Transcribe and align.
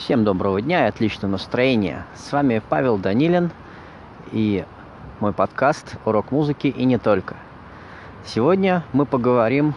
Всем 0.00 0.24
доброго 0.24 0.62
дня 0.62 0.86
и 0.86 0.88
отличного 0.88 1.32
настроения. 1.32 2.06
С 2.14 2.32
вами 2.32 2.62
Павел 2.66 2.96
Данилин 2.96 3.50
и 4.32 4.64
мой 5.20 5.34
подкаст 5.34 5.96
«Урок 6.06 6.30
музыки 6.30 6.68
и 6.68 6.86
не 6.86 6.96
только». 6.96 7.36
Сегодня 8.24 8.82
мы 8.94 9.04
поговорим 9.04 9.74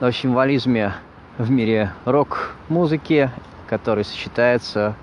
о 0.00 0.10
символизме 0.10 0.94
в 1.36 1.50
мире 1.50 1.92
рок-музыки, 2.06 3.30
который 3.68 4.04
сочетается 4.04 4.94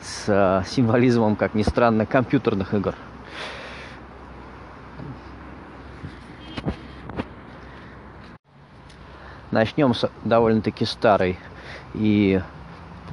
с 0.00 0.64
символизмом, 0.68 1.34
как 1.34 1.54
ни 1.54 1.62
странно, 1.62 2.06
компьютерных 2.06 2.74
игр. 2.74 2.94
Начнем 9.50 9.94
с 9.94 10.08
довольно-таки 10.22 10.84
старой 10.84 11.40
и 11.92 12.40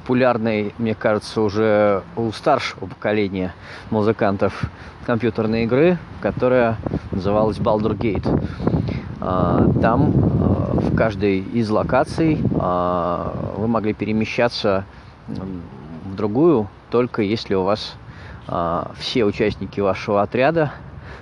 популярной, 0.04 0.74
мне 0.76 0.94
кажется, 0.94 1.40
уже 1.40 2.02
у 2.14 2.30
старшего 2.30 2.84
поколения 2.84 3.54
музыкантов 3.90 4.64
компьютерной 5.06 5.64
игры, 5.64 5.96
которая 6.20 6.76
называлась 7.10 7.56
Baldur 7.56 7.96
Gate. 7.96 8.28
А, 9.22 9.66
там 9.80 10.12
а, 10.14 10.78
в 10.78 10.94
каждой 10.94 11.38
из 11.38 11.70
локаций 11.70 12.38
а, 12.60 13.54
вы 13.56 13.66
могли 13.66 13.94
перемещаться 13.94 14.84
в 15.26 16.14
другую, 16.14 16.68
только 16.90 17.22
если 17.22 17.54
у 17.54 17.62
вас 17.62 17.94
все 18.98 19.24
участники 19.24 19.80
вашего 19.80 20.20
отряда 20.20 20.72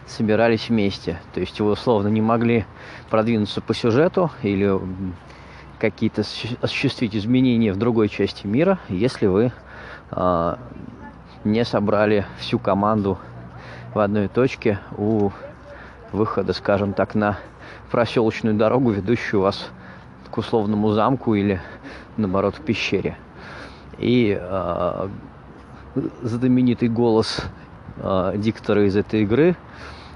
собирались 0.08 0.68
вместе. 0.68 1.20
То 1.32 1.38
есть 1.38 1.60
вы 1.60 1.70
условно 1.70 2.08
не 2.08 2.20
могли 2.20 2.64
продвинуться 3.10 3.60
по 3.60 3.74
сюжету 3.74 4.32
или 4.42 4.76
какие-то 5.82 6.22
осуществить 6.60 7.16
изменения 7.16 7.72
в 7.72 7.76
другой 7.76 8.08
части 8.08 8.46
мира, 8.46 8.78
если 8.88 9.26
вы 9.26 9.50
э, 10.12 10.56
не 11.42 11.64
собрали 11.64 12.24
всю 12.38 12.60
команду 12.60 13.18
в 13.92 13.98
одной 13.98 14.28
точке 14.28 14.78
у 14.96 15.30
выхода, 16.12 16.52
скажем 16.52 16.92
так, 16.92 17.16
на 17.16 17.36
проселочную 17.90 18.54
дорогу, 18.56 18.92
ведущую 18.92 19.40
вас 19.40 19.70
к 20.30 20.38
условному 20.38 20.92
замку 20.92 21.34
или, 21.34 21.60
наоборот, 22.16 22.54
к 22.54 22.60
пещере. 22.60 23.16
И 23.98 24.38
э, 24.40 25.08
знаменитый 26.22 26.90
голос 26.90 27.44
э, 27.96 28.34
диктора 28.36 28.86
из 28.86 28.94
этой 28.94 29.22
игры 29.22 29.56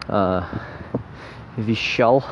э, 0.06 0.42
вещал 1.56 2.24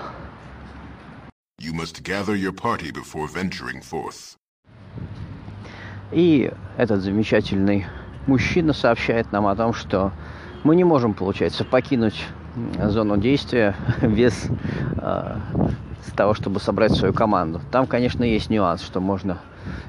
You 1.65 1.73
must 1.73 2.03
gather 2.03 2.37
your 2.37 2.53
party 2.53 2.91
before 2.91 3.27
venturing 3.27 3.81
forth. 3.81 4.37
И 6.12 6.53
этот 6.77 7.01
замечательный 7.01 7.87
мужчина 8.27 8.75
сообщает 8.75 9.33
нам 9.33 9.47
о 9.47 9.57
том, 9.57 9.73
что 9.73 10.12
мы 10.62 10.77
не 10.77 10.85
можем, 10.85 11.15
получается, 11.15 11.65
покинуть 11.65 12.27
зону 12.89 13.17
действия 13.17 13.75
без 14.03 14.45
э, 14.98 15.37
того, 16.15 16.35
чтобы 16.35 16.61
собрать 16.61 16.92
свою 16.92 17.15
команду. 17.15 17.62
Там, 17.70 17.87
конечно, 17.87 18.25
есть 18.25 18.51
нюанс, 18.51 18.83
что 18.83 19.01
можно 19.01 19.39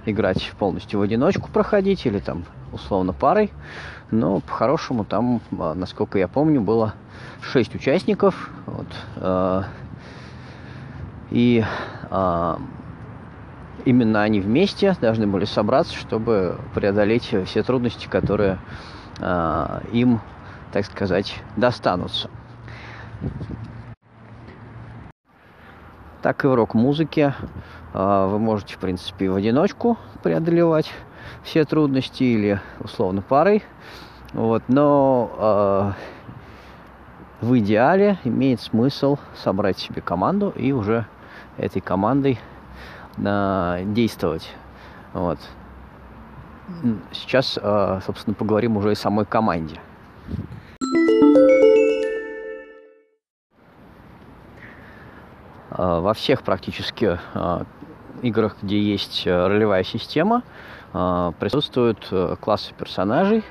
играть 0.05 0.53
полностью 0.57 0.99
в 0.99 1.01
одиночку, 1.01 1.49
проходить 1.51 2.05
или 2.05 2.19
там 2.19 2.45
условно 2.71 3.11
парой. 3.11 3.51
Но 4.11 4.39
по-хорошему 4.39 5.03
там, 5.03 5.41
насколько 5.51 6.17
я 6.19 6.29
помню, 6.29 6.61
было 6.61 6.93
6 7.41 7.75
участников. 7.75 8.49
Вот, 8.65 8.87
э, 9.17 9.63
и 11.35 11.65
а, 12.11 12.57
именно 13.83 14.23
они 14.23 14.39
вместе 14.39 14.95
должны 15.01 15.27
были 15.27 15.43
собраться, 15.43 15.93
чтобы 15.93 16.57
преодолеть 16.73 17.35
все 17.45 17.61
трудности, 17.61 18.07
которые 18.07 18.57
а, 19.19 19.81
им, 19.91 20.21
так 20.71 20.85
сказать, 20.85 21.35
достанутся. 21.57 22.29
Так 26.21 26.45
и 26.45 26.47
в 26.47 26.55
рок-музыке 26.55 27.35
а, 27.93 28.27
вы 28.27 28.39
можете, 28.39 28.75
в 28.75 28.77
принципе, 28.77 29.29
в 29.29 29.35
одиночку 29.35 29.97
преодолевать 30.23 30.89
все 31.43 31.65
трудности 31.65 32.23
или 32.23 32.61
условно 32.79 33.21
парой. 33.21 33.61
Вот, 34.31 34.63
но 34.69 35.31
а, 35.37 35.93
в 37.41 37.59
идеале 37.59 38.19
имеет 38.23 38.61
смысл 38.61 39.17
собрать 39.35 39.77
себе 39.77 40.01
команду 40.01 40.53
и 40.55 40.71
уже 40.71 41.05
этой 41.57 41.81
командой 41.81 42.39
э, 43.17 43.83
действовать. 43.85 44.49
Вот. 45.13 45.39
Сейчас, 47.11 47.59
э, 47.61 47.99
собственно, 48.05 48.33
поговорим 48.33 48.77
уже 48.77 48.91
о 48.91 48.95
самой 48.95 49.25
команде. 49.25 49.79
Э, 55.69 55.99
во 55.99 56.13
всех 56.15 56.41
практически 56.41 57.19
э, 57.33 57.63
играх, 58.23 58.57
где 58.61 58.81
есть 58.81 59.27
ролевая 59.27 59.83
система, 59.83 60.43
присутствуют 60.93 62.09
классы 62.39 62.73
персонажей, 62.73 63.43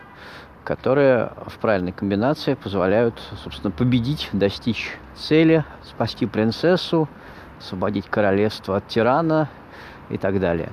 которые 0.64 1.30
в 1.46 1.58
правильной 1.58 1.92
комбинации 1.92 2.54
позволяют, 2.54 3.20
собственно, 3.42 3.70
победить, 3.70 4.30
достичь 4.32 4.96
цели, 5.14 5.62
спасти 5.82 6.24
принцессу, 6.24 7.06
освободить 7.58 8.06
королевство 8.06 8.76
от 8.76 8.88
тирана 8.88 9.48
и 10.10 10.18
так 10.18 10.40
далее. 10.40 10.70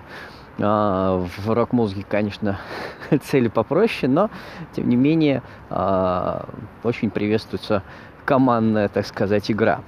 А, 0.60 1.26
в 1.38 1.50
рок-музыке, 1.50 2.06
конечно, 2.08 2.60
цели 3.24 3.48
попроще, 3.48 4.12
но, 4.12 4.30
тем 4.74 4.90
не 4.90 4.96
менее, 4.96 5.42
а, 5.70 6.48
очень 6.84 7.10
приветствуется 7.10 7.84
командная, 8.26 8.88
так 8.88 9.06
сказать, 9.06 9.50
игра. 9.50 9.82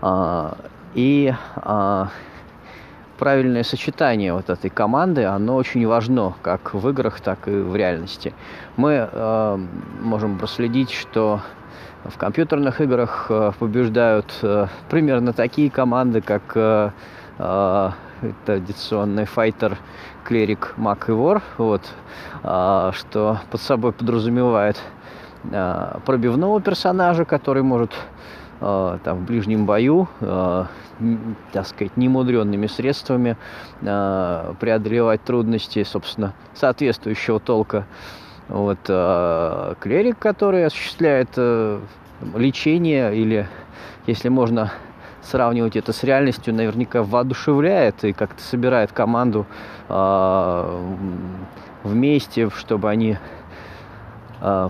А, 0.00 0.56
и 0.94 1.34
правильное 3.18 3.62
сочетание 3.62 4.32
вот 4.32 4.50
этой 4.50 4.70
команды, 4.70 5.24
оно 5.24 5.56
очень 5.56 5.86
важно, 5.86 6.34
как 6.42 6.74
в 6.74 6.88
играх, 6.88 7.20
так 7.20 7.48
и 7.48 7.50
в 7.50 7.74
реальности. 7.76 8.32
Мы 8.76 9.08
можем 10.00 10.38
проследить, 10.38 10.90
что 10.90 11.40
в 12.04 12.18
компьютерных 12.18 12.80
играх 12.80 13.26
э, 13.30 13.52
побеждают 13.58 14.26
э, 14.42 14.66
примерно 14.90 15.32
такие 15.32 15.70
команды, 15.70 16.20
как 16.20 16.42
э, 16.54 16.90
традиционный 18.44 19.24
файтер, 19.24 19.78
клерик, 20.24 20.74
маг 20.76 21.08
и 21.08 21.12
вор, 21.12 21.42
вот, 21.58 21.82
что 22.42 23.38
под 23.50 23.60
собой 23.60 23.92
подразумевает 23.92 24.80
пробивного 26.06 26.60
персонажа, 26.62 27.24
который 27.26 27.62
может 27.62 27.92
там, 28.60 29.18
в 29.18 29.24
ближнем 29.24 29.66
бою, 29.66 30.08
так 30.20 31.66
сказать, 31.66 31.96
немудренными 31.96 32.66
средствами 32.66 33.36
преодолевать 33.80 35.22
трудности, 35.24 35.82
собственно, 35.84 36.34
соответствующего 36.54 37.40
толка. 37.40 37.86
Вот, 38.48 38.78
э, 38.88 39.74
клерик, 39.80 40.18
который 40.18 40.66
осуществляет 40.66 41.30
э, 41.36 41.80
лечение 42.36 43.16
или, 43.16 43.48
если 44.06 44.28
можно 44.28 44.70
сравнивать 45.22 45.76
это 45.76 45.94
с 45.94 46.04
реальностью, 46.04 46.52
наверняка 46.52 47.02
воодушевляет 47.02 48.04
и 48.04 48.12
как-то 48.12 48.42
собирает 48.42 48.92
команду 48.92 49.46
э, 49.88 50.92
вместе, 51.84 52.50
чтобы 52.50 52.90
они 52.90 53.12
э, 53.12 53.16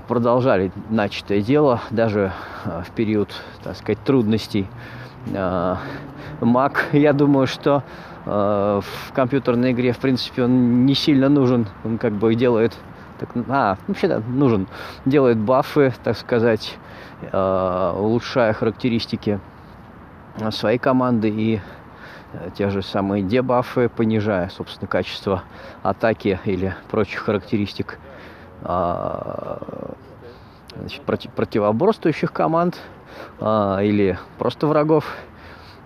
продолжали 0.06 0.70
начатое 0.88 1.40
дело 1.40 1.80
даже 1.90 2.32
э, 2.64 2.82
в 2.86 2.90
период, 2.92 3.30
так 3.64 3.76
сказать, 3.76 3.98
трудностей. 4.04 4.68
Э, 5.32 5.76
маг, 6.40 6.84
я 6.92 7.12
думаю, 7.12 7.48
что 7.48 7.82
э, 8.24 8.30
в 8.80 9.12
компьютерной 9.12 9.72
игре, 9.72 9.92
в 9.92 9.98
принципе, 9.98 10.44
он 10.44 10.86
не 10.86 10.94
сильно 10.94 11.28
нужен, 11.28 11.66
он 11.84 11.98
как 11.98 12.12
бы 12.12 12.32
делает 12.36 12.72
так, 13.18 13.30
а, 13.48 13.76
вообще 13.88 14.06
да, 14.06 14.20
нужен. 14.20 14.68
Делает 15.06 15.38
бафы, 15.38 15.92
так 16.04 16.16
сказать, 16.16 16.76
э, 17.32 17.94
улучшая 17.96 18.52
характеристики 18.52 19.40
своей 20.50 20.78
команды 20.78 21.30
и 21.30 21.60
э, 22.32 22.50
те 22.56 22.70
же 22.70 22.82
самые 22.82 23.24
дебафы, 23.24 23.88
понижая, 23.88 24.50
собственно, 24.50 24.86
качество 24.86 25.42
атаки 25.82 26.38
или 26.44 26.76
прочих 26.90 27.22
характеристик 27.22 27.98
э, 27.98 28.13
значит, 30.76 31.02
против, 31.02 31.30
противоборствующих 31.32 32.32
команд 32.32 32.80
э, 33.40 33.78
или 33.82 34.18
просто 34.38 34.66
врагов. 34.66 35.06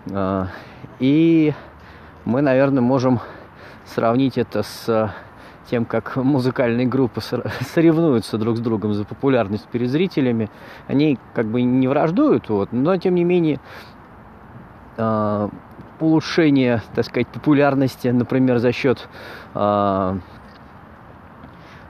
Э, 0.07 0.45
и 0.99 1.53
мы, 2.25 2.41
наверное, 2.41 2.81
можем 2.81 3.19
сравнить 3.85 4.37
это 4.37 4.63
с 4.63 5.13
тем, 5.69 5.85
как 5.85 6.15
музыкальные 6.15 6.87
группы 6.87 7.21
соревнуются 7.61 8.37
друг 8.37 8.57
с 8.57 8.59
другом 8.59 8.93
за 8.93 9.05
популярность 9.05 9.67
перед 9.67 9.89
зрителями, 9.89 10.49
они 10.87 11.19
как 11.33 11.45
бы 11.45 11.61
не 11.61 11.87
враждуют, 11.87 12.49
вот, 12.49 12.71
но 12.71 12.97
тем 12.97 13.15
не 13.15 13.23
менее 13.23 13.59
улучшение, 16.01 16.81
так 16.93 17.05
сказать, 17.05 17.27
популярности, 17.27 18.09
например, 18.09 18.59
за 18.59 18.73
счет 18.73 19.07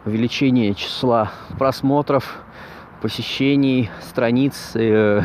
увеличение 0.10 0.74
числа 0.74 1.32
просмотров, 1.60 2.40
посещений 3.02 3.90
страниц, 4.02 4.72
э, 4.74 5.22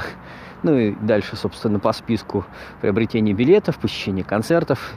ну 0.63 0.77
и 0.77 0.95
дальше, 0.95 1.37
собственно, 1.37 1.79
по 1.79 1.93
списку 1.93 2.45
приобретения 2.83 3.33
билетов, 3.33 3.79
посещения 3.79 4.25
концертов, 4.25 4.95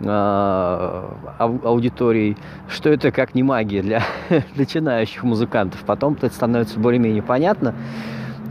э, 0.00 1.08
аудиторий, 1.38 2.36
что 2.68 2.90
это 2.90 3.10
как 3.10 3.34
не 3.34 3.42
магия 3.42 3.82
для 3.82 4.02
начинающих 4.56 5.24
музыкантов. 5.24 5.80
Потом 5.80 6.14
это 6.14 6.28
становится 6.28 6.78
более-менее 6.78 7.22
понятно. 7.22 7.74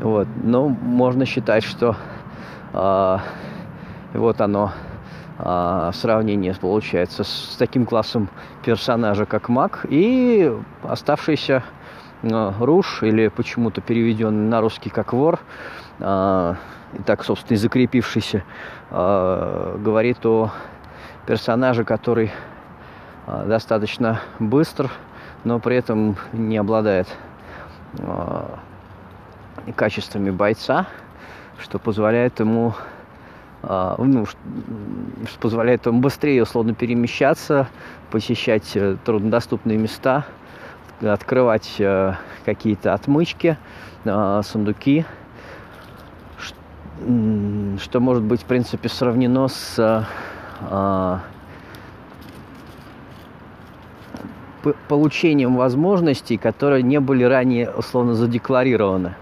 Вот. 0.01 0.27
Но 0.43 0.67
можно 0.67 1.25
считать, 1.25 1.63
что 1.63 1.95
э, 2.73 3.17
вот 4.13 4.41
оно 4.41 4.73
а, 5.39 5.91
сравнение 5.93 6.53
получается 6.53 7.23
с 7.23 7.55
таким 7.57 7.85
классом 7.85 8.29
персонажа, 8.63 9.25
как 9.25 9.49
маг, 9.49 9.85
и 9.89 10.55
оставшийся 10.83 11.63
а, 12.23 12.53
Руш, 12.59 13.01
или 13.01 13.29
почему-то 13.29 13.81
переведенный 13.81 14.49
на 14.49 14.61
русский 14.61 14.89
как 14.89 15.13
вор, 15.13 15.39
а, 15.99 16.57
и 16.93 17.01
так, 17.01 17.23
собственно, 17.23 17.55
и 17.55 17.59
закрепившийся, 17.59 18.43
говорит 18.91 20.23
о 20.27 20.51
персонаже, 21.25 21.83
который 21.85 22.31
достаточно 23.25 24.21
быстр, 24.37 24.91
но 25.43 25.57
при 25.57 25.75
этом 25.75 26.17
не 26.33 26.57
обладает 26.57 27.07
качествами 29.75 30.29
бойца, 30.29 30.85
что 31.57 31.79
позволяет 31.79 32.39
ему 32.39 32.75
ну, 33.63 34.25
что 34.25 35.39
позволяет 35.39 35.85
ему 35.85 36.01
быстрее 36.01 36.43
условно 36.43 36.73
перемещаться, 36.73 37.67
посещать 38.11 38.75
э, 38.75 38.97
труднодоступные 39.05 39.77
места, 39.77 40.25
открывать 41.01 41.75
э, 41.79 42.13
какие-то 42.45 42.93
отмычки, 42.93 43.57
а, 44.05 44.41
сундуки, 44.43 45.05
что 46.99 47.99
может 47.99 48.23
быть, 48.23 48.41
в 48.41 48.45
принципе, 48.45 48.89
сравнено 48.89 49.47
с 49.47 50.07
а, 50.61 51.21
получением 54.87 55.55
возможностей, 55.55 56.37
которые 56.37 56.83
не 56.83 56.99
были 56.99 57.23
ранее 57.23 57.71
условно 57.71 58.13
задекларированы. 58.13 59.15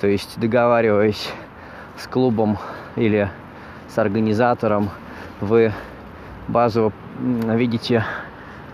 То 0.00 0.06
есть 0.06 0.38
договариваясь 0.38 1.32
с 1.96 2.06
клубом 2.06 2.58
или 2.96 3.30
с 3.88 3.98
организатором, 3.98 4.90
вы 5.40 5.72
базово 6.46 6.92
видите, 7.18 8.04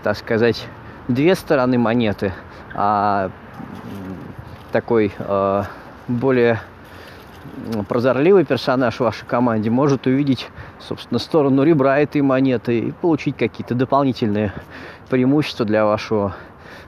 так 0.03 0.17
сказать, 0.17 0.67
две 1.07 1.35
стороны 1.35 1.77
монеты, 1.77 2.33
а 2.73 3.31
такой 4.71 5.11
э, 5.17 5.63
более 6.07 6.59
прозорливый 7.87 8.45
персонаж 8.45 8.95
в 8.95 8.99
вашей 9.01 9.25
команде 9.25 9.69
может 9.69 10.07
увидеть, 10.07 10.49
собственно, 10.79 11.19
сторону 11.19 11.63
ребра 11.63 11.99
этой 11.99 12.21
монеты 12.21 12.79
и 12.79 12.91
получить 12.91 13.37
какие-то 13.37 13.75
дополнительные 13.75 14.53
преимущества 15.09 15.65
для 15.65 15.85
вашего 15.85 16.35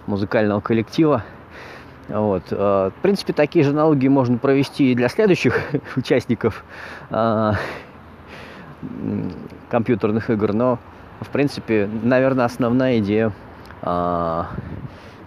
музыкального 0.07 0.59
коллектива. 0.59 1.23
Вот. 2.07 2.43
Э, 2.51 2.91
в 2.97 3.01
принципе, 3.01 3.33
такие 3.33 3.63
же 3.63 3.71
аналогии 3.71 4.07
можно 4.07 4.37
провести 4.37 4.91
и 4.91 4.95
для 4.95 5.09
следующих 5.09 5.59
участников 5.95 6.63
э, 7.09 7.51
компьютерных 9.69 10.29
игр, 10.29 10.53
но, 10.53 10.79
в 11.21 11.29
принципе, 11.29 11.89
наверное, 12.03 12.45
основная 12.45 12.99
идея, 12.99 13.31
а, 13.81 14.49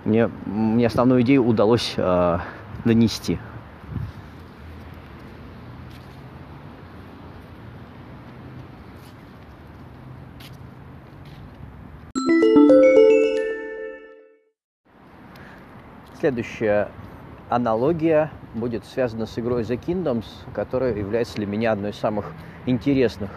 мне, 0.04 0.30
мне 0.46 0.86
основную 0.86 1.22
идею 1.22 1.44
удалось 1.44 1.94
а, 1.96 2.40
донести. 2.84 3.38
Следующая 16.18 16.88
аналогия 17.48 18.30
будет 18.54 18.84
связана 18.84 19.24
с 19.24 19.38
игрой 19.38 19.62
The 19.62 19.80
Kingdoms, 19.82 20.26
которая 20.54 20.94
является 20.94 21.36
для 21.36 21.46
меня 21.46 21.72
одной 21.72 21.92
из 21.92 21.96
самых 21.96 22.26
интересных, 22.66 23.30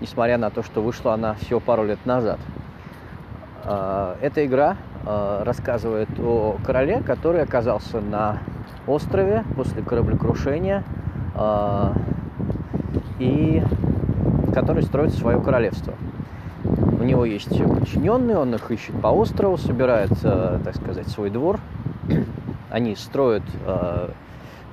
несмотря 0.00 0.38
на 0.38 0.50
то, 0.50 0.62
что 0.62 0.82
вышла 0.82 1.14
она 1.14 1.34
всего 1.34 1.60
пару 1.60 1.84
лет 1.84 2.04
назад. 2.04 2.38
А, 3.64 4.16
эта 4.20 4.44
игра 4.44 4.76
а, 5.06 5.44
рассказывает 5.44 6.08
о 6.20 6.56
короле, 6.64 7.00
который 7.00 7.42
оказался 7.42 8.00
на 8.00 8.38
острове 8.86 9.44
после 9.56 9.82
кораблекрушения 9.82 10.84
а, 11.34 11.94
и 13.18 13.62
который 14.52 14.82
строит 14.82 15.14
свое 15.14 15.40
королевство. 15.40 15.94
У 16.64 17.02
него 17.02 17.24
есть 17.24 17.48
подчиненные, 17.48 18.38
он 18.38 18.54
их 18.54 18.70
ищет 18.70 19.00
по 19.00 19.08
острову, 19.08 19.58
собирает, 19.58 20.10
так 20.20 20.76
сказать, 20.76 21.08
свой 21.08 21.28
двор. 21.28 21.58
Они 22.70 22.94
строят 22.94 23.42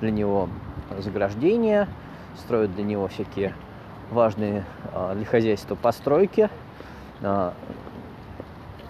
для 0.00 0.10
него 0.10 0.48
заграждения, 0.98 1.88
строят 2.36 2.74
для 2.74 2.84
него 2.84 3.08
всякие 3.08 3.54
важные 4.10 4.64
а, 4.92 5.14
для 5.14 5.24
хозяйства 5.24 5.74
постройки, 5.74 6.48
а, 7.22 7.54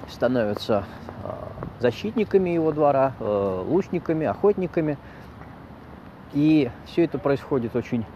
становятся 0.08 0.84
а, 1.22 1.48
защитниками 1.80 2.50
его 2.50 2.72
двора, 2.72 3.14
лучниками, 3.20 4.26
охотниками. 4.26 4.98
И 6.32 6.70
все 6.86 7.04
это 7.04 7.18
происходит 7.18 7.76
очень 7.76 8.06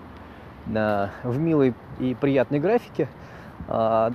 в 0.66 1.38
милой 1.38 1.74
и 1.98 2.14
приятной 2.14 2.60
графике 2.60 3.08
до 3.68 4.14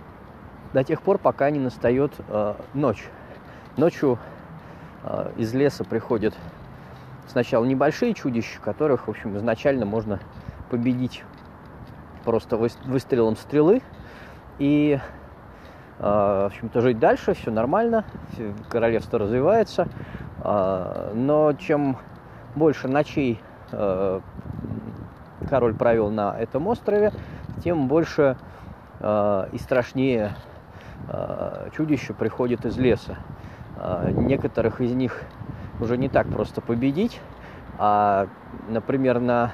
тех 0.86 1.02
пор, 1.02 1.18
пока 1.18 1.50
не 1.50 1.60
настает 1.60 2.14
ночь. 2.74 3.10
Ночью 3.78 4.18
из 5.38 5.54
леса 5.54 5.84
приходят 5.84 6.34
сначала 7.28 7.66
небольшие 7.66 8.14
чудища, 8.14 8.60
которых, 8.62 9.08
в 9.08 9.12
общем, 9.12 9.38
изначально 9.38 9.86
можно 9.86 10.20
победить 10.72 11.24
просто 12.24 12.56
выстрелом 12.56 13.36
стрелы 13.36 13.82
и 14.58 15.00
а, 16.00 16.44
в 16.44 16.46
общем-то, 16.48 16.82
жить 16.82 16.98
дальше, 16.98 17.34
все 17.34 17.52
нормально, 17.52 18.06
королевство 18.70 19.20
развивается. 19.20 19.88
А, 20.40 21.12
но 21.14 21.54
чем 21.54 21.98
больше 22.56 22.88
ночей 22.88 23.40
а, 23.72 24.22
король 25.50 25.76
провел 25.76 26.10
на 26.10 26.40
этом 26.40 26.68
острове, 26.68 27.12
тем 27.64 27.88
больше 27.88 28.38
и 29.04 29.58
страшнее 29.58 30.36
чудища 31.76 32.14
приходит 32.14 32.68
из 32.68 32.78
леса. 32.78 33.18
Некоторых 34.12 34.80
из 34.80 34.94
них 34.94 35.24
уже 35.80 35.98
не 35.98 36.08
так 36.08 36.28
просто 36.28 36.62
победить, 36.62 37.20
а, 37.80 38.28
например, 38.70 39.20
на 39.20 39.54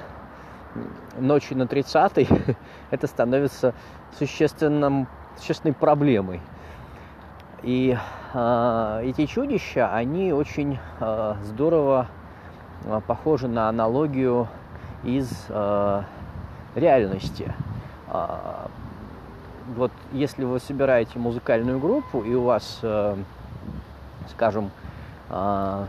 ночи 1.18 1.54
на 1.54 1.66
30 1.66 2.28
это 2.90 3.06
становится 3.06 3.74
существенным, 4.18 5.08
существенной 5.36 5.74
проблемой. 5.74 6.40
И 7.62 7.96
э, 8.34 9.00
эти 9.04 9.26
чудища, 9.26 9.92
они 9.92 10.32
очень 10.32 10.78
э, 11.00 11.34
здорово 11.42 12.06
э, 12.84 13.00
похожи 13.06 13.48
на 13.48 13.68
аналогию 13.68 14.48
из 15.02 15.28
э, 15.48 16.02
реальности. 16.76 17.52
Э, 18.06 18.68
вот 19.74 19.92
если 20.12 20.44
вы 20.44 20.60
собираете 20.60 21.18
музыкальную 21.18 21.78
группу 21.78 22.22
и 22.22 22.32
у 22.34 22.44
вас, 22.44 22.78
э, 22.82 23.16
скажем, 24.30 24.70
э, 25.30 25.86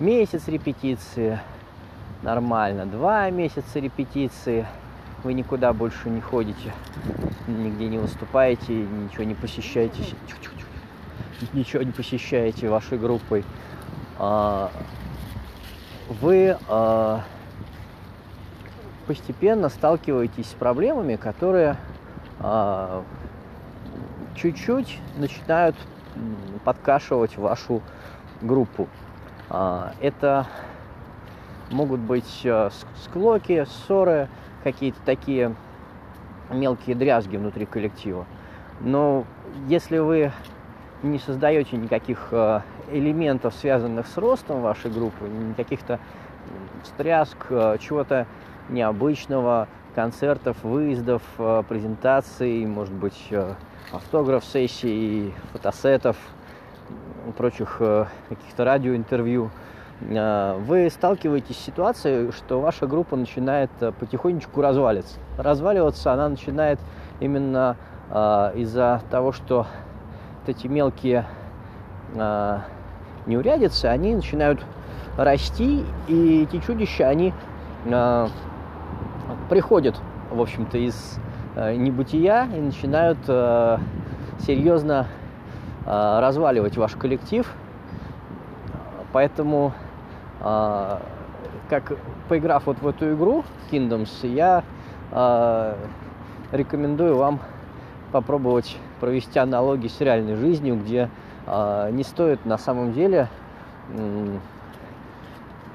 месяц 0.00 0.48
репетиции, 0.48 1.40
нормально. 2.22 2.86
Два 2.86 3.30
месяца 3.30 3.78
репетиции, 3.78 4.66
вы 5.24 5.34
никуда 5.34 5.72
больше 5.72 6.08
не 6.08 6.20
ходите, 6.20 6.72
нигде 7.46 7.88
не 7.88 7.98
выступаете, 7.98 8.72
ничего 8.74 9.24
не 9.24 9.34
посещаете, 9.34 10.02
ничего 11.52 11.82
не 11.82 11.92
посещаете 11.92 12.68
вашей 12.68 12.98
группой. 12.98 13.44
А, 14.18 14.70
вы 16.20 16.56
а, 16.68 17.22
постепенно 19.06 19.68
сталкиваетесь 19.68 20.46
с 20.50 20.54
проблемами, 20.54 21.16
которые 21.16 21.76
а, 22.40 23.02
чуть-чуть 24.34 24.98
начинают 25.16 25.76
подкашивать 26.64 27.36
вашу 27.36 27.82
группу. 28.40 28.88
Это 29.48 30.46
могут 31.70 32.00
быть 32.00 32.40
э, 32.44 32.70
склоки, 33.04 33.64
ссоры, 33.64 34.28
какие-то 34.62 34.98
такие 35.04 35.54
мелкие 36.50 36.96
дрязги 36.96 37.36
внутри 37.36 37.66
коллектива. 37.66 38.26
Но 38.80 39.24
если 39.68 39.98
вы 39.98 40.32
не 41.02 41.18
создаете 41.18 41.76
никаких 41.76 42.28
э, 42.30 42.60
элементов, 42.90 43.54
связанных 43.54 44.06
с 44.06 44.16
ростом 44.16 44.62
вашей 44.62 44.90
группы, 44.90 45.28
каких-то 45.56 45.98
стряск, 46.84 47.36
чего-то 47.80 48.26
необычного, 48.68 49.66
концертов, 49.96 50.56
выездов, 50.62 51.22
презентаций, 51.68 52.64
может 52.66 52.94
быть, 52.94 53.32
автограф-сессий, 53.90 55.34
фотосетов, 55.52 56.16
прочих 57.36 57.78
каких-то 58.28 58.64
радиоинтервью– 58.64 59.50
Э, 59.75 59.75
вы 60.00 60.90
сталкиваетесь 60.90 61.56
с 61.56 61.64
ситуацией, 61.64 62.30
что 62.32 62.60
ваша 62.60 62.86
группа 62.86 63.16
начинает 63.16 63.70
э, 63.80 63.92
потихонечку 63.92 64.60
разваливаться. 64.60 65.18
Разваливаться 65.38 66.12
она 66.12 66.28
начинает 66.28 66.78
именно 67.18 67.76
э, 68.10 68.52
из-за 68.56 69.00
того, 69.10 69.32
что 69.32 69.66
вот 70.40 70.48
эти 70.48 70.66
мелкие 70.66 71.24
э, 72.14 72.58
неурядицы, 73.24 73.86
они 73.86 74.14
начинают 74.14 74.60
расти, 75.16 75.82
и 76.08 76.42
эти 76.42 76.58
чудища, 76.58 77.08
они 77.08 77.32
приходят, 79.48 79.98
в 80.30 80.40
общем-то, 80.40 80.76
из 80.76 81.18
э, 81.54 81.74
небытия 81.76 82.48
и 82.54 82.60
начинают 82.60 83.18
э, 83.28 83.78
серьезно 84.40 85.06
разваливать 85.86 86.76
ваш 86.76 86.96
коллектив. 86.96 87.48
Поэтому 89.12 89.72
а, 90.40 91.02
как 91.68 91.92
поиграв 92.28 92.66
вот 92.66 92.78
в 92.80 92.86
эту 92.86 93.12
игру 93.14 93.44
Kingdoms, 93.70 94.26
я 94.26 94.64
а, 95.12 95.76
рекомендую 96.52 97.16
вам 97.16 97.40
попробовать 98.12 98.76
провести 99.00 99.38
аналогии 99.38 99.88
с 99.88 100.00
реальной 100.00 100.36
жизнью, 100.36 100.76
где 100.76 101.10
а, 101.46 101.90
не 101.90 102.04
стоит 102.04 102.44
на 102.44 102.58
самом 102.58 102.92
деле 102.92 103.28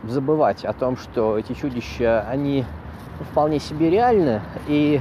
забывать 0.04 0.66
о 0.66 0.74
том, 0.74 0.98
что 0.98 1.38
эти 1.38 1.54
чудища, 1.54 2.26
они 2.28 2.66
вполне 3.32 3.60
себе 3.60 3.90
реальны, 3.90 4.42
и, 4.68 5.00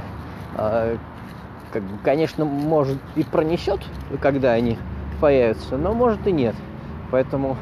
как 0.55 1.81
бы, 1.81 1.97
конечно, 2.03 2.45
может 2.45 2.99
и 3.15 3.23
пронесет, 3.23 3.81
когда 4.21 4.51
они 4.51 4.77
появятся, 5.19 5.75
но 5.75 5.93
может 5.93 6.25
и 6.27 6.31
нет. 6.31 6.55
Поэтому 7.09 7.57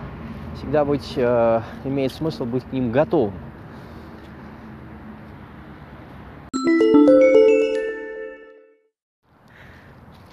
всегда 0.55 0.85
быть, 0.85 1.13
э, 1.15 1.61
имеет 1.83 2.11
смысл 2.11 2.45
быть 2.45 2.63
к 2.63 2.71
ним 2.71 2.91
готовым. 2.91 3.33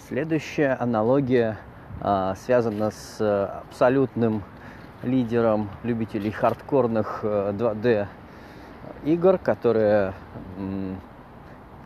Следующая 0.08 0.74
аналогия 0.80 1.58
э, 2.00 2.34
связана 2.36 2.90
с 2.90 3.20
абсолютным 3.66 4.42
лидером 5.02 5.68
любителей 5.82 6.30
хардкорных 6.30 7.20
э, 7.22 7.52
2D 7.52 8.06
игр, 9.04 9.38
которые 9.38 10.14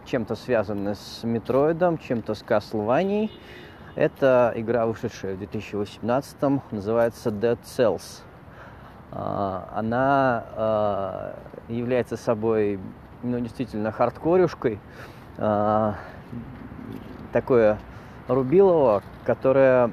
чем-то 0.07 0.35
связаны 0.35 0.95
с 0.95 1.23
Метроидом, 1.23 1.99
чем-то 1.99 2.35
с 2.35 2.43
Castlevania. 2.43 3.31
Это 3.97 4.53
игра, 4.55 4.87
вышедшая 4.87 5.35
в 5.35 5.39
2018, 5.39 6.37
называется 6.71 7.31
Dead 7.31 7.59
Cells. 7.65 8.23
А, 9.13 9.69
она 9.75 10.45
а, 10.55 11.35
является 11.69 12.17
собой 12.17 12.79
ну, 13.23 13.41
действительно 13.41 13.91
хардкорюшкой, 13.91 14.79
а, 15.39 15.97
такое 17.33 17.79
рубилово, 18.29 19.03
которое 19.25 19.91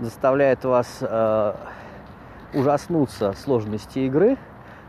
заставляет 0.00 0.64
вас 0.64 1.02
ужаснуться 2.54 3.32
сложности 3.32 4.00
игры, 4.00 4.38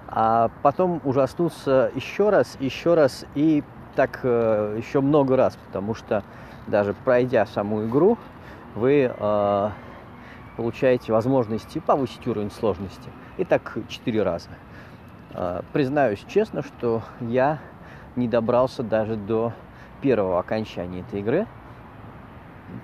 а 0.08 0.50
потом 0.62 1.01
ужаснуться 1.04 1.92
еще 1.96 2.30
раз, 2.30 2.58
еще 2.60 2.94
раз 2.94 3.25
и 3.36 3.63
так 3.96 4.20
э, 4.24 4.75
еще 4.77 5.01
много 5.01 5.36
раз, 5.36 5.58
потому 5.68 5.96
что 5.96 6.24
даже 6.68 6.94
пройдя 6.94 7.46
саму 7.46 7.86
игру, 7.86 8.18
вы 8.76 9.12
получаете 10.56 11.12
возможности 11.12 11.80
повысить 11.80 12.26
уровень 12.28 12.52
сложности. 12.52 13.10
И 13.38 13.44
так 13.44 13.78
четыре 13.88 14.24
раза. 14.24 14.50
А, 15.34 15.64
признаюсь 15.74 16.24
честно, 16.28 16.62
что 16.64 17.04
я 17.20 17.60
не 18.16 18.28
добрался 18.28 18.84
даже 18.84 19.16
до 19.16 19.54
первого 20.02 20.40
окончания 20.40 21.02
этой 21.02 21.20
игры, 21.20 21.46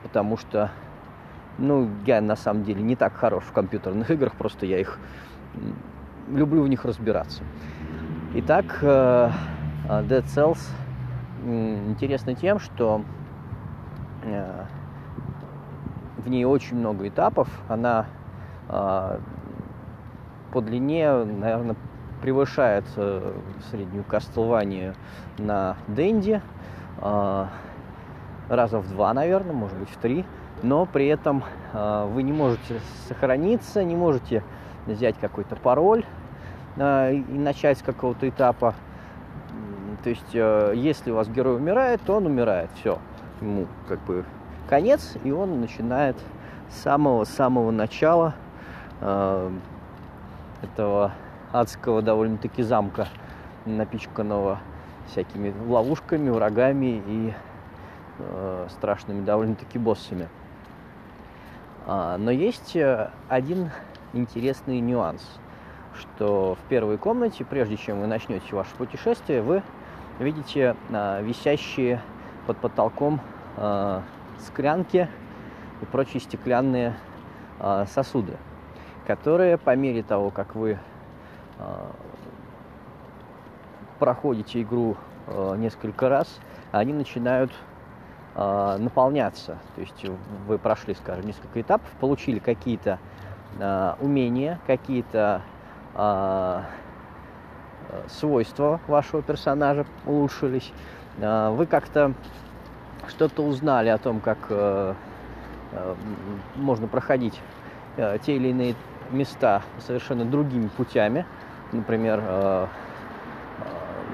потому 0.03 0.37
что, 0.37 0.71
ну, 1.57 1.89
я 2.05 2.19
на 2.21 2.35
самом 2.35 2.63
деле 2.63 2.81
не 2.81 2.95
так 2.95 3.13
хорош 3.13 3.43
в 3.45 3.51
компьютерных 3.53 4.11
играх, 4.11 4.35
просто 4.35 4.65
я 4.65 4.79
их 4.79 4.99
люблю 6.29 6.63
в 6.63 6.67
них 6.67 6.83
разбираться. 6.83 7.43
Итак, 8.33 8.79
э, 8.81 9.29
Dead 9.87 10.23
Cells 10.25 10.59
интересно 11.45 12.35
тем, 12.35 12.59
что 12.59 13.01
э, 13.01 13.20
в 16.17 16.29
ней 16.29 16.45
очень 16.45 16.77
много 16.77 17.07
этапов. 17.07 17.47
Она 17.67 18.05
э, 18.69 19.19
по 20.51 20.61
длине, 20.61 21.11
наверное, 21.23 21.75
превышает 22.21 22.85
э, 22.95 23.33
среднюю 23.69 24.03
Castlevania 24.03 24.95
на 25.37 25.77
Денди. 25.87 26.41
Э, 27.01 27.45
раза 28.49 28.79
в 28.79 28.89
два, 28.89 29.13
наверное, 29.13 29.53
может 29.53 29.77
быть, 29.77 29.89
в 29.89 29.97
три. 29.97 30.25
Но 30.63 30.85
при 30.85 31.07
этом 31.07 31.43
э, 31.73 32.09
вы 32.11 32.23
не 32.23 32.33
можете 32.33 32.79
сохраниться, 33.07 33.83
не 33.83 33.95
можете 33.95 34.43
взять 34.85 35.17
какой-то 35.19 35.55
пароль 35.55 36.05
э, 36.77 37.13
и 37.13 37.37
начать 37.37 37.79
с 37.79 37.81
какого-то 37.81 38.29
этапа. 38.29 38.75
То 40.03 40.09
есть, 40.09 40.35
э, 40.35 40.73
если 40.75 41.11
у 41.11 41.15
вас 41.15 41.27
герой 41.29 41.55
умирает, 41.55 42.01
то 42.01 42.15
он 42.17 42.27
умирает. 42.27 42.69
Все. 42.75 42.99
Ему 43.41 43.67
как 43.87 43.99
бы 44.01 44.23
конец, 44.69 45.17
и 45.23 45.31
он 45.31 45.59
начинает 45.59 46.15
с 46.69 46.81
самого-самого 46.81 47.71
начала 47.71 48.35
э, 49.01 49.51
этого 50.61 51.11
адского 51.51 52.01
довольно-таки 52.01 52.63
замка, 52.63 53.07
напичканного 53.65 54.59
всякими 55.07 55.53
ловушками, 55.67 56.29
врагами 56.29 57.03
и 57.05 57.33
э, 58.19 58.67
страшными 58.69 59.23
довольно-таки 59.25 59.77
боссами. 59.77 60.29
А, 61.85 62.17
но 62.17 62.31
есть 62.31 62.75
э, 62.75 63.09
один 63.27 63.71
интересный 64.13 64.79
нюанс, 64.79 65.21
что 65.95 66.55
в 66.55 66.69
первой 66.69 66.97
комнате, 66.97 67.43
прежде 67.43 67.77
чем 67.77 68.01
вы 68.01 68.07
начнете 68.07 68.55
ваше 68.55 68.73
путешествие, 68.75 69.41
вы 69.41 69.63
видите 70.19 70.75
э, 70.89 71.23
висящие 71.23 72.01
под 72.51 72.71
потолком 72.71 73.21
э, 73.57 74.01
склянки 74.39 75.07
и 75.81 75.85
прочие 75.85 76.19
стеклянные 76.19 76.95
э, 77.59 77.85
сосуды, 77.87 78.37
которые 79.07 79.57
по 79.57 79.75
мере 79.75 80.03
того, 80.03 80.31
как 80.31 80.55
вы 80.55 80.77
э, 81.57 81.87
проходите 83.99 84.61
игру 84.61 84.97
э, 85.27 85.55
несколько 85.57 86.09
раз, 86.09 86.39
они 86.71 86.93
начинают 86.93 87.51
э, 88.35 88.77
наполняться. 88.79 89.57
То 89.75 89.81
есть 89.81 90.05
вы 90.47 90.57
прошли, 90.57 90.95
скажем, 90.95 91.25
несколько 91.25 91.61
этапов, 91.61 91.89
получили 91.99 92.39
какие-то 92.39 92.99
э, 93.59 93.93
умения, 94.01 94.59
какие-то 94.67 95.41
э, 95.95 96.61
свойства 98.07 98.79
вашего 98.87 99.21
персонажа 99.21 99.85
улучшились. 100.05 100.71
Э, 101.17 101.49
вы 101.51 101.65
как-то 101.65 102.13
что-то 103.07 103.43
узнали 103.43 103.89
о 103.89 103.97
том, 103.97 104.19
как 104.19 104.37
э, 104.49 104.93
э, 105.73 105.95
можно 106.55 106.87
проходить 106.87 107.39
э, 107.97 108.17
те 108.25 108.35
или 108.35 108.49
иные 108.49 108.75
места 109.11 109.61
совершенно 109.79 110.23
другими 110.25 110.67
путями. 110.67 111.25
Например, 111.73 112.69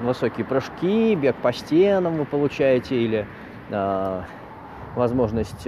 высокие 0.00 0.46
прыжки, 0.46 1.16
бег 1.16 1.34
по 1.36 1.52
стенам 1.52 2.16
вы 2.18 2.24
получаете, 2.24 2.96
или 2.96 3.26
возможность 4.94 5.66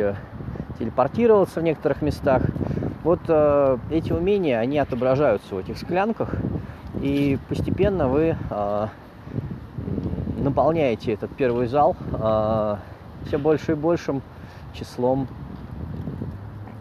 телепортироваться 0.78 1.58
в 1.58 1.64
некоторых 1.64 2.00
местах. 2.00 2.42
Вот 3.02 3.20
э, 3.26 3.78
эти 3.90 4.12
умения, 4.12 4.60
они 4.60 4.78
отображаются 4.78 5.54
в 5.54 5.58
этих 5.58 5.78
склянках, 5.78 6.30
и 7.00 7.38
постепенно 7.48 8.08
вы 8.08 8.36
наполняете 10.40 11.12
этот 11.12 11.30
первый 11.36 11.66
зал 11.66 11.96
э, 12.12 12.76
все 13.26 13.38
больше 13.38 13.72
и 13.72 13.74
большим 13.74 14.22
числом 14.72 15.28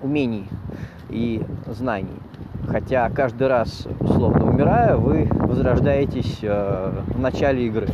умений 0.01 0.47
и 1.09 1.43
знаний. 1.67 2.19
Хотя 2.67 3.09
каждый 3.09 3.47
раз, 3.47 3.87
условно 3.99 4.45
умирая, 4.45 4.95
вы 4.95 5.27
возрождаетесь 5.31 6.39
э, 6.41 6.91
в 7.07 7.19
начале 7.19 7.67
игры. 7.67 7.87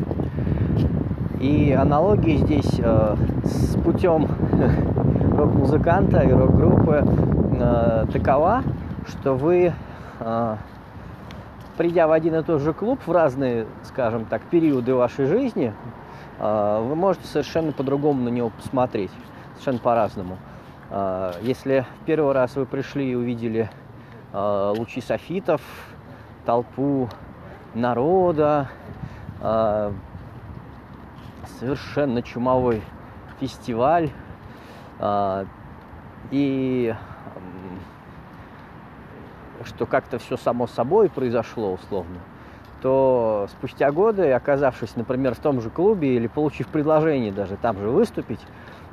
И 1.40 1.72
аналогии 1.72 2.38
здесь 2.38 2.80
э, 2.80 3.16
с 3.44 3.76
путем 3.84 4.28
рок-музыканта 5.38 6.22
и 6.22 6.32
рок-группы 6.32 7.06
э, 7.60 8.06
такова, 8.12 8.64
что 9.08 9.36
вы, 9.36 9.74
э, 10.20 10.56
придя 11.78 12.08
в 12.08 12.12
один 12.12 12.36
и 12.36 12.44
тот 12.44 12.62
же 12.62 12.74
клуб 12.74 13.00
в 13.06 13.12
разные, 13.12 13.68
скажем 13.84 14.26
так, 14.26 14.44
периоды 14.44 14.96
вашей 14.96 15.26
жизни, 15.26 15.74
э, 16.40 16.86
вы 16.88 16.96
можете 16.96 17.28
совершенно 17.28 17.72
по-другому 17.72 18.24
на 18.24 18.30
него 18.30 18.50
посмотреть, 18.50 19.12
совершенно 19.54 19.80
по-разному. 19.80 20.38
Э, 20.90 21.34
если 21.42 21.86
первый 22.06 22.34
раз 22.34 22.56
вы 22.56 22.66
пришли 22.66 23.12
и 23.12 23.16
увидели 23.16 23.70
э, 24.34 24.74
лучи 24.78 25.02
софитов, 25.02 25.62
толпу 26.46 27.10
народа, 27.74 28.70
совершенно 31.60 32.22
чумовой 32.22 32.84
фестиваль, 33.40 34.12
и 36.32 36.96
что 39.66 39.86
как-то 39.86 40.20
все 40.20 40.38
само 40.38 40.68
собой 40.68 41.10
произошло 41.10 41.74
условно, 41.74 42.18
то 42.82 43.48
спустя 43.52 43.92
годы, 43.92 44.32
оказавшись, 44.32 44.96
например, 44.96 45.36
в 45.36 45.40
том 45.40 45.62
же 45.62 45.70
клубе 45.70 46.16
или 46.16 46.28
получив 46.28 46.68
предложение 46.68 47.32
даже 47.32 47.58
там 47.58 47.78
же 47.80 47.90
выступить, 47.90 48.40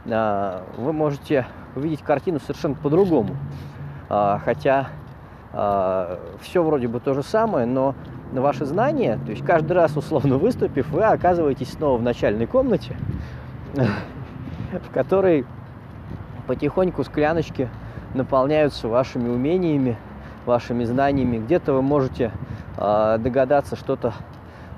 вы 0.04 0.92
можете 0.92 1.46
увидеть 1.76 2.02
картину 2.02 2.40
совершенно 2.40 2.74
по-другому. 2.74 3.36
Хотя 4.08 4.88
все 6.40 6.62
вроде 6.62 6.88
бы 6.88 7.00
то 7.00 7.14
же 7.14 7.22
самое, 7.22 7.66
но 7.66 7.94
ваши 8.32 8.64
знания, 8.64 9.18
то 9.24 9.30
есть 9.30 9.44
каждый 9.44 9.72
раз 9.72 9.96
условно 9.96 10.38
выступив, 10.38 10.88
вы 10.88 11.02
оказываетесь 11.04 11.72
снова 11.72 11.98
в 11.98 12.02
начальной 12.02 12.46
комнате, 12.46 12.96
в 13.74 14.92
которой 14.92 15.44
потихоньку 16.46 17.04
скляночки 17.04 17.68
наполняются 18.14 18.88
вашими 18.88 19.28
умениями, 19.28 19.96
вашими 20.46 20.84
знаниями. 20.84 21.38
Где-то 21.38 21.72
вы 21.72 21.82
можете 21.82 22.32
э, 22.76 23.18
догадаться 23.18 23.76
что-то 23.76 24.12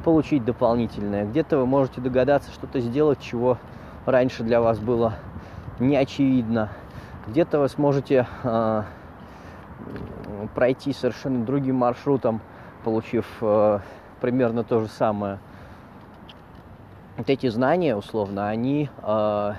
получить 0.05 0.45
дополнительное, 0.45 1.25
где-то 1.25 1.59
вы 1.59 1.67
можете 1.67 2.01
догадаться 2.01 2.51
что-то 2.53 2.81
сделать, 2.81 3.21
чего 3.21 3.59
раньше 4.05 4.43
для 4.43 4.61
вас 4.61 4.79
было 4.79 5.15
не 5.79 5.97
очевидно. 5.97 6.71
Где-то 7.27 7.59
вы 7.59 7.69
сможете 7.69 8.27
э, 8.43 8.83
пройти 10.55 10.93
совершенно 10.93 11.45
другим 11.45 11.77
маршрутом, 11.77 12.41
получив 12.85 13.27
э, 13.41 13.81
примерно 14.21 14.63
то 14.63 14.81
же 14.81 14.89
самое. 14.89 15.39
Вот 17.17 17.31
эти 17.31 17.49
знания, 17.49 17.97
условно, 17.97 18.49
они 18.49 18.91
э, 19.03 19.53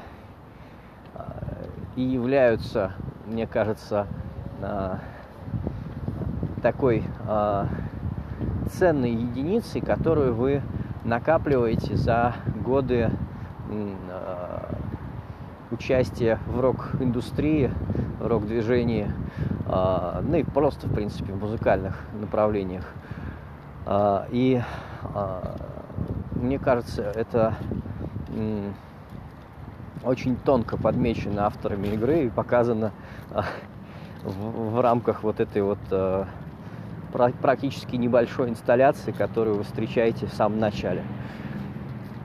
и 1.96 2.02
являются, 2.02 2.92
мне 3.26 3.48
кажется, 3.48 4.08
э, 4.62 4.98
такой 6.66 7.04
э, 7.28 7.66
ценной 8.72 9.12
единицей, 9.12 9.82
которую 9.82 10.34
вы 10.34 10.64
накапливаете 11.04 11.96
за 11.96 12.34
годы 12.66 13.12
э, 13.70 14.74
участия 15.70 16.40
в 16.48 16.60
рок-индустрии, 16.60 17.70
в 18.20 18.26
рок-движении, 18.26 19.12
э, 19.68 20.22
ну 20.28 20.38
и 20.38 20.44
просто, 20.44 20.88
в 20.88 20.96
принципе, 20.96 21.34
в 21.34 21.40
музыкальных 21.40 22.00
направлениях. 22.20 22.92
Э, 23.86 24.26
и 24.32 24.60
э, 25.14 25.42
мне 26.32 26.58
кажется, 26.58 27.04
это 27.04 27.54
э, 28.36 28.72
очень 30.04 30.36
тонко 30.36 30.78
подмечено 30.78 31.46
авторами 31.46 31.90
игры 31.90 32.24
и 32.24 32.30
показано 32.32 32.92
э, 33.36 33.42
в, 34.24 34.72
в 34.72 34.82
рамках 34.82 35.22
вот 35.22 35.40
этой 35.40 35.62
вот 35.62 35.78
э, 35.92 36.26
практически 37.42 37.96
небольшой 37.96 38.50
инсталляции, 38.50 39.12
которую 39.12 39.58
вы 39.58 39.64
встречаете 39.64 40.26
в 40.28 40.34
самом 40.34 40.60
начале. 40.60 41.04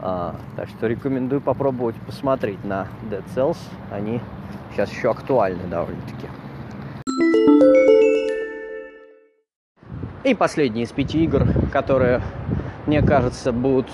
А, 0.02 0.34
так 0.56 0.68
что 0.68 0.86
рекомендую 0.86 1.40
попробовать 1.40 1.96
посмотреть 2.06 2.64
на 2.64 2.86
Dead 3.10 3.24
Cells. 3.34 3.58
Они 3.90 4.20
сейчас 4.72 4.90
еще 4.90 5.10
актуальны 5.10 5.62
довольно-таки. 5.68 6.26
И 10.24 10.34
последние 10.34 10.84
из 10.84 10.92
пяти 10.92 11.24
игр, 11.24 11.46
которые, 11.72 12.20
мне 12.86 13.02
кажется, 13.02 13.52
будут 13.52 13.90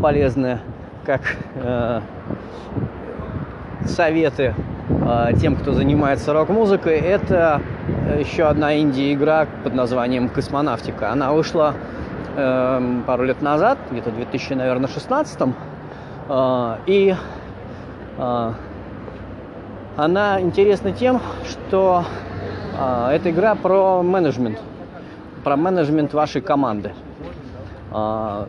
полезны 0.00 0.60
как 1.04 1.36
э, 1.56 2.00
советы 3.86 4.54
э, 4.88 5.30
тем, 5.40 5.56
кто 5.56 5.72
занимается 5.72 6.32
рок-музыкой, 6.32 6.98
это 6.98 7.60
еще 8.18 8.44
одна 8.44 8.78
инди-игра 8.78 9.46
под 9.62 9.74
названием 9.74 10.28
«Космонавтика». 10.28 11.10
Она 11.10 11.32
вышла 11.32 11.74
э, 12.36 13.00
пару 13.06 13.24
лет 13.24 13.42
назад, 13.42 13.78
где-то 13.90 14.10
в 14.10 14.16
2016 14.16 15.40
э, 16.28 16.76
и 16.86 17.14
э, 18.18 18.52
она 19.96 20.40
интересна 20.40 20.92
тем, 20.92 21.20
что 21.48 22.04
э, 22.78 23.10
эта 23.12 23.30
игра 23.30 23.54
про 23.54 24.02
менеджмент, 24.02 24.60
про 25.42 25.56
менеджмент 25.56 26.12
вашей 26.14 26.40
команды. 26.40 26.92
Э, 27.92 28.46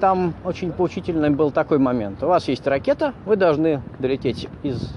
там 0.00 0.34
очень 0.44 0.72
поучительный 0.72 1.30
был 1.30 1.50
такой 1.50 1.78
момент. 1.78 2.22
У 2.22 2.26
вас 2.26 2.46
есть 2.48 2.66
ракета, 2.66 3.14
вы 3.26 3.36
должны 3.36 3.82
долететь 3.98 4.48
из 4.62 4.96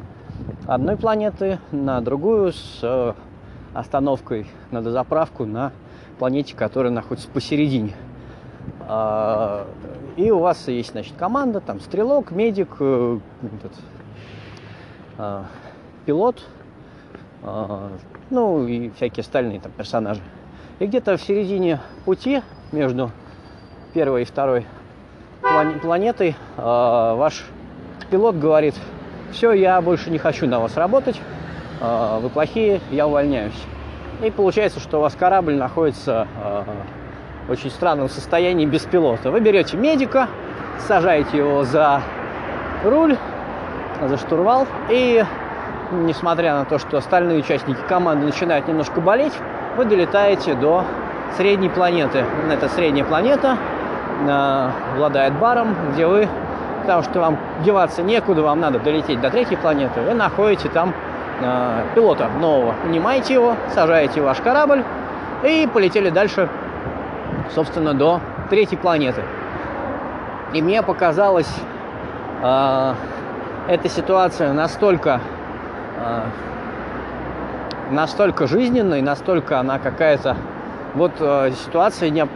одной 0.67 0.97
планеты 0.97 1.59
на 1.71 2.01
другую 2.01 2.53
с 2.53 2.79
э, 2.83 3.13
остановкой 3.73 4.47
на 4.71 4.81
дозаправку 4.81 5.45
на 5.45 5.71
планете, 6.19 6.55
которая 6.55 6.91
находится 6.91 7.29
посередине. 7.29 7.93
А, 8.81 9.67
и 10.17 10.29
у 10.31 10.39
вас 10.39 10.67
есть, 10.67 10.91
значит, 10.91 11.15
команда, 11.17 11.61
там, 11.61 11.79
стрелок, 11.79 12.31
медик, 12.31 12.75
э, 12.79 13.19
этот, 13.41 13.71
а, 15.17 15.45
пилот, 16.05 16.43
а, 17.43 17.91
ну 18.29 18.67
и 18.67 18.89
всякие 18.91 19.21
остальные 19.21 19.61
там 19.61 19.71
персонажи. 19.71 20.21
И 20.79 20.85
где-то 20.85 21.17
в 21.17 21.21
середине 21.21 21.79
пути 22.05 22.41
между 22.71 23.11
первой 23.93 24.23
и 24.23 24.25
второй 24.25 24.65
планетой 25.81 26.35
ваш 26.57 27.45
пилот 28.09 28.35
говорит, 28.35 28.75
все, 29.31 29.53
я 29.53 29.81
больше 29.81 30.09
не 30.11 30.17
хочу 30.17 30.47
на 30.47 30.59
вас 30.59 30.77
работать, 30.77 31.19
вы 31.81 32.29
плохие, 32.29 32.79
я 32.91 33.07
увольняюсь. 33.07 33.59
И 34.23 34.29
получается, 34.29 34.79
что 34.79 34.99
у 34.99 35.01
вас 35.01 35.15
корабль 35.15 35.55
находится 35.55 36.27
а, 36.43 36.63
в 37.47 37.51
очень 37.51 37.71
странном 37.71 38.07
состоянии 38.07 38.67
без 38.67 38.81
пилота. 38.81 39.31
Вы 39.31 39.39
берете 39.39 39.77
медика, 39.77 40.27
сажаете 40.87 41.37
его 41.37 41.63
за 41.63 42.01
руль, 42.83 43.17
за 44.07 44.17
штурвал, 44.17 44.67
и 44.89 45.23
несмотря 45.91 46.53
на 46.53 46.65
то, 46.65 46.77
что 46.77 46.97
остальные 46.97 47.39
участники 47.39 47.79
команды 47.89 48.25
начинают 48.25 48.67
немножко 48.67 49.01
болеть, 49.01 49.33
вы 49.75 49.85
долетаете 49.85 50.53
до 50.53 50.85
средней 51.35 51.69
планеты. 51.69 52.23
Эта 52.51 52.69
средняя 52.69 53.05
планета 53.05 53.57
э, 54.27 54.69
обладает 54.93 55.33
баром, 55.33 55.75
где 55.93 56.05
вы, 56.05 56.27
потому 56.81 57.01
что 57.03 57.19
вам 57.19 57.37
деваться 57.63 58.03
некуда, 58.03 58.43
вам 58.43 58.59
надо 58.59 58.79
долететь 58.79 59.19
до 59.19 59.31
третьей 59.31 59.57
планеты, 59.57 60.01
вы 60.01 60.13
находите 60.13 60.69
там 60.69 60.93
э, 61.41 61.83
пилота 61.95 62.29
нового. 62.39 62.75
Нанимаете 62.85 63.33
его, 63.33 63.55
сажаете 63.73 64.21
ваш 64.21 64.39
корабль 64.39 64.83
и 65.43 65.67
полетели 65.71 66.09
дальше, 66.09 66.49
собственно, 67.53 67.93
до 67.93 68.21
третьей 68.49 68.77
планеты. 68.77 69.23
И 70.53 70.61
мне 70.61 70.83
показалась 70.83 71.53
э, 72.41 72.93
эта 73.67 73.89
ситуация 73.89 74.53
настолько, 74.53 75.21
э, 75.97 76.23
настолько 77.91 78.47
жизненной, 78.47 79.01
настолько 79.01 79.59
она 79.59 79.79
какая-то 79.79 80.35
вот 80.93 81.13
э, 81.19 81.51
ситуация 81.65 82.09
не, 82.09 82.27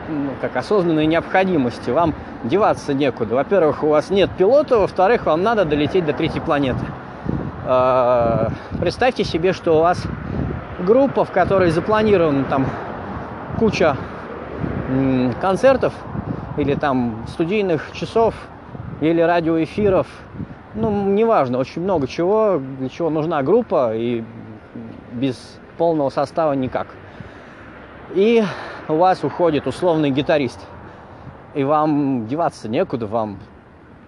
как 0.42 0.56
осознанной 0.56 1.06
необходимости. 1.06 1.90
Вам 1.90 2.14
деваться 2.44 2.94
некуда. 2.94 3.36
Во-первых, 3.36 3.84
у 3.84 3.88
вас 3.88 4.10
нет 4.10 4.30
пилота, 4.38 4.78
во-вторых, 4.78 5.26
вам 5.26 5.44
надо 5.44 5.66
долететь 5.66 6.06
до 6.06 6.14
третьей 6.14 6.42
планеты. 6.42 6.86
Э, 7.68 8.50
представьте 8.80 9.24
себе, 9.24 9.52
что 9.52 9.78
у 9.78 9.82
вас 9.82 10.04
группа, 10.80 11.26
в 11.26 11.32
которой 11.32 11.72
запланирована 11.72 12.44
там 12.46 12.68
куча 13.58 13.98
концертов 15.42 15.94
или 16.58 16.76
там 16.76 17.26
студийных 17.28 17.92
часов 17.94 18.36
или 19.02 19.20
радиоэфиров, 19.20 20.06
ну, 20.76 21.10
неважно, 21.10 21.58
очень 21.58 21.82
много 21.82 22.08
чего, 22.08 22.62
для 22.80 22.90
чего 22.90 23.10
нужна 23.10 23.42
группа, 23.42 23.96
и 23.96 24.24
без 25.14 25.60
полного 25.78 26.10
состава 26.10 26.54
никак. 26.54 26.88
И 28.14 28.44
у 28.88 28.96
вас 28.96 29.24
уходит 29.24 29.66
условный 29.66 30.12
гитарист, 30.12 30.60
и 31.56 31.64
вам 31.64 32.28
деваться 32.28 32.70
некуда, 32.70 33.08
вам 33.08 33.40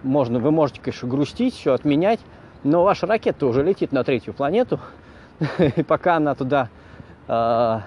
можно, 0.04 0.38
вы 0.38 0.52
можете, 0.52 0.80
конечно, 0.80 1.08
грустить, 1.08 1.54
все 1.54 1.72
отменять, 1.72 2.20
но 2.64 2.82
ваша 2.82 3.06
ракета 3.06 3.46
уже 3.46 3.62
летит 3.62 3.92
на 3.92 4.04
третью 4.04 4.34
планету, 4.34 4.80
и 5.58 5.82
пока 5.82 6.16
она 6.16 6.34
туда 6.34 6.68
э, 7.28 7.80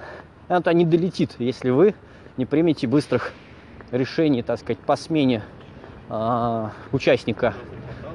она 0.47 0.73
не 0.73 0.85
долетит, 0.85 1.35
если 1.39 1.69
вы 1.69 1.95
не 2.37 2.45
примете 2.45 2.87
быстрых 2.87 3.31
решений, 3.91 4.41
так 4.41 4.59
сказать, 4.59 4.79
по 4.79 4.95
смене 4.95 5.43
э, 6.09 6.69
участника 6.91 7.53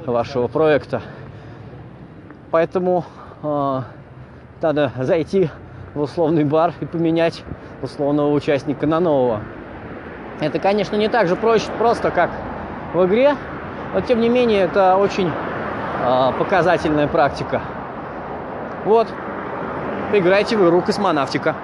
вашего 0.05 0.49
проекта. 0.49 1.03
Поэтому 2.51 3.05
э, 3.43 3.83
надо 4.63 4.93
зайти 4.99 5.51
в 5.95 6.01
условный 6.01 6.45
бар 6.45 6.75
и 6.81 6.87
поменять 6.87 7.43
условного 7.83 8.33
участника 8.33 8.87
на 8.87 9.01
нового. 9.01 9.43
Это, 10.41 10.59
конечно, 10.59 10.97
не 10.97 11.09
так 11.09 11.29
же 11.29 11.37
проще, 11.37 11.71
просто 11.79 12.11
как 12.11 12.31
в 12.93 13.05
игре, 13.07 13.37
но 13.95 14.01
тем 14.01 14.21
не 14.21 14.29
менее 14.29 14.61
это 14.61 14.97
очень 14.97 15.31
показательная 16.39 17.09
практика. 17.09 17.63
Вот, 18.85 19.09
играйте 20.13 20.57
в 20.57 20.65
игру 20.65 20.83
космонавтика. 20.83 21.55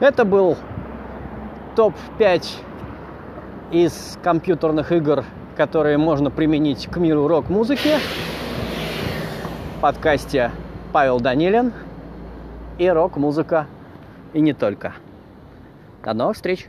Это 0.00 0.24
был 0.24 0.56
топ-5 1.76 2.44
из 3.70 4.18
компьютерных 4.22 4.90
игр, 4.90 5.24
которые 5.56 5.96
можно 5.96 6.30
применить 6.30 6.88
к 6.88 6.96
миру 6.96 7.28
рок-музыки. 7.28 7.98
В 9.76 9.80
подкасте 9.80 10.50
Павел 10.92 11.20
Данилин 11.20 11.72
и 12.78 12.88
рок-музыка, 12.88 13.66
и 14.32 14.40
не 14.40 14.52
только. 14.52 14.92
До 16.04 16.14
новых 16.14 16.34
встреч! 16.34 16.68